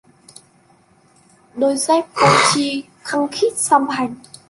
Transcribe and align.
Đôi 1.55 1.77
dép 1.77 2.05
vô 2.15 2.27
tri 2.53 2.83
khăng 3.03 3.27
khít 3.31 3.51
song 3.57 3.89
hành 3.89 4.15